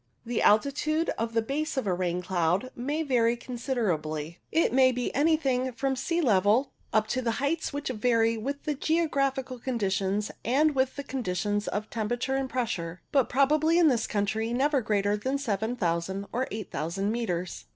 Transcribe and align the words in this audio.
The 0.25 0.41
altitude 0.41 1.11
of 1.11 1.33
the 1.33 1.43
base 1.43 1.77
of 1.77 1.85
a 1.85 1.93
rain 1.93 2.23
cloud 2.23 2.71
may 2.75 3.03
vary 3.03 3.37
considerably. 3.37 4.39
It 4.51 4.73
may 4.73 4.91
be 4.91 5.13
anything 5.13 5.71
from 5.73 5.95
sea 5.95 6.21
level 6.21 6.73
up 6.91 7.05
to 7.09 7.29
heights 7.29 7.71
which 7.71 7.89
vary 7.89 8.35
with 8.35 8.63
the 8.63 8.73
geographical 8.73 9.59
conditions 9.59 10.31
and 10.43 10.73
with 10.73 10.95
the 10.95 11.03
conditions 11.03 11.67
of 11.67 11.87
temperature 11.91 12.35
and 12.35 12.49
pressure, 12.49 13.03
but 13.11 13.29
probably 13.29 13.77
in 13.77 13.89
this 13.89 14.07
country 14.07 14.53
never 14.53 14.81
greater 14.81 15.15
than 15.15 15.37
7000 15.37 16.25
or 16.33 16.47
8000 16.49 17.11
metres. 17.11 17.65